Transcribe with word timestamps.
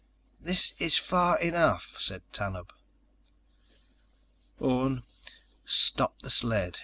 _"This 0.43 0.73
is 0.79 0.97
far 0.97 1.37
enough," 1.37 1.95
said 1.99 2.23
Tanub. 2.33 2.69
Orne 4.59 5.03
stopped 5.63 6.23
the 6.23 6.31
sled. 6.31 6.79